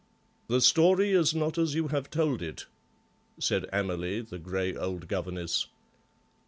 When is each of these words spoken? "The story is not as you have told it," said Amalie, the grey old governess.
"The 0.47 0.61
story 0.61 1.11
is 1.11 1.35
not 1.35 1.59
as 1.59 1.75
you 1.75 1.89
have 1.89 2.09
told 2.09 2.41
it," 2.41 2.65
said 3.39 3.67
Amalie, 3.71 4.21
the 4.21 4.39
grey 4.39 4.75
old 4.75 5.07
governess. 5.07 5.67